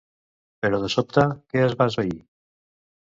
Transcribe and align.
Però 0.65 0.79
de 0.85 0.89
sobte, 0.95 1.25
què 1.53 1.63
es 1.67 1.77
va 1.83 1.91
esvair? 1.93 2.17